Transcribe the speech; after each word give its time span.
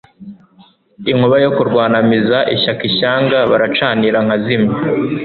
Inkuba 1.11 1.35
yo 1.43 1.49
kurwanamiza 1.55 2.37
ishyaka 2.55 2.81
Ishyanga 2.89 3.37
baracanira 3.51 4.17
nkazimya. 4.25 4.73